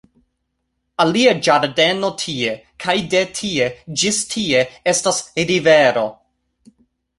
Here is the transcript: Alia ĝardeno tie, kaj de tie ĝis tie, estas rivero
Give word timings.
Alia 1.03 1.33
ĝardeno 1.47 2.09
tie, 2.21 2.55
kaj 2.87 2.97
de 3.13 3.23
tie 3.41 3.69
ĝis 4.05 4.25
tie, 4.33 4.67
estas 4.95 5.23
rivero 5.53 6.09